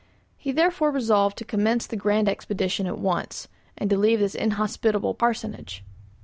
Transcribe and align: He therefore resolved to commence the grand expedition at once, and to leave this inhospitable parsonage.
He 0.35 0.51
therefore 0.51 0.89
resolved 0.89 1.37
to 1.37 1.45
commence 1.45 1.85
the 1.85 1.95
grand 1.95 2.27
expedition 2.27 2.87
at 2.87 2.97
once, 2.97 3.47
and 3.77 3.87
to 3.91 3.97
leave 3.99 4.17
this 4.17 4.33
inhospitable 4.33 5.13
parsonage. 5.13 5.83